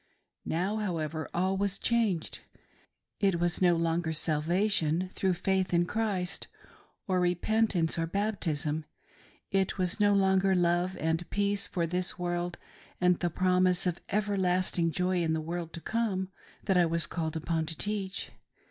Now, 0.47 0.77
however, 0.77 1.29
all 1.31 1.55
this 1.57 1.59
was 1.73 1.77
changed. 1.77 2.39
It 3.19 3.39
was 3.39 3.61
no 3.61 3.75
longer 3.75 4.13
sal 4.13 4.41
vation 4.41 5.11
through 5.11 5.35
faith 5.35 5.75
in 5.75 5.85
Christ, 5.85 6.47
or 7.07 7.19
repentance, 7.19 7.99
or 7.99 8.07
baptism; 8.07 8.85
it 9.51 9.77
was 9.77 9.99
no 9.99 10.15
longer 10.15 10.55
love 10.55 10.97
and 10.97 11.29
peace 11.29 11.67
for 11.67 11.85
this 11.85 12.17
world 12.17 12.57
and 12.99 13.19
the 13.19 13.29
promise 13.29 13.85
of 13.85 14.01
everlasting 14.09 14.89
joy 14.91 15.21
in 15.21 15.33
rthe 15.33 15.43
world 15.43 15.73
to 15.73 15.81
come, 15.81 16.29
that 16.63 16.77
I 16.77 16.87
was 16.87 17.05
called 17.05 17.35
upon 17.35 17.67
to 17.67 17.77
teach. 17.77 18.31